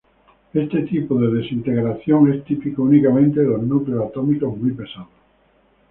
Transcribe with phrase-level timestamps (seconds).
[0.51, 5.09] Este tipo de desintegración es típico únicamente de los núcleos atómicos muy pesados.